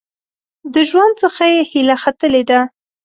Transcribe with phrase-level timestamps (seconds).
[0.73, 2.59] د ژوند څخه یې هیله ختلې ده.